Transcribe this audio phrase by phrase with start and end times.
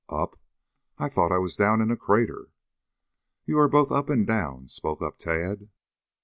[0.09, 0.35] "Up?
[0.97, 2.49] I thought I was down in a crater."
[3.45, 5.69] "You are both up and down," spoke up Tad.